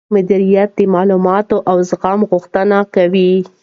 [0.15, 3.33] مديريت د معلوماتو او زغم غوښتنه کوي.